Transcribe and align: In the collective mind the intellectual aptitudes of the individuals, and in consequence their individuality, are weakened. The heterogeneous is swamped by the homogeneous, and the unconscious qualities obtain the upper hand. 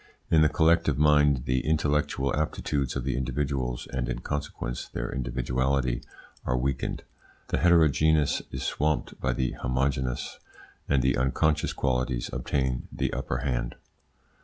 In 0.31 0.41
the 0.41 0.49
collective 0.49 0.97
mind 0.97 1.45
the 1.45 1.59
intellectual 1.59 2.35
aptitudes 2.35 2.95
of 2.95 3.03
the 3.03 3.15
individuals, 3.15 3.87
and 3.93 4.09
in 4.09 4.17
consequence 4.17 4.87
their 4.87 5.07
individuality, 5.11 6.01
are 6.43 6.57
weakened. 6.57 7.03
The 7.49 7.59
heterogeneous 7.59 8.41
is 8.51 8.63
swamped 8.63 9.19
by 9.21 9.33
the 9.33 9.51
homogeneous, 9.61 10.39
and 10.89 11.03
the 11.03 11.15
unconscious 11.17 11.71
qualities 11.73 12.31
obtain 12.33 12.87
the 12.91 13.13
upper 13.13 13.41
hand. 13.45 13.75